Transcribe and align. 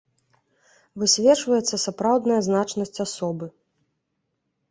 Высвечваецца 1.01 1.75
сапраўдная 1.85 2.39
значнасць 2.47 2.99
асобы. 3.05 3.45